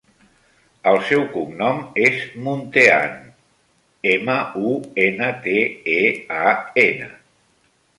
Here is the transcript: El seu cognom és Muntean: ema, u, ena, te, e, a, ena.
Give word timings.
El 0.91 0.95
seu 1.09 1.21
cognom 1.33 1.83
és 2.07 2.17
Muntean: 2.47 3.15
ema, 4.17 4.41
u, 4.71 4.75
ena, 5.09 5.33
te, 5.49 5.57
e, 6.03 6.05
a, 6.43 6.61
ena. 6.91 7.17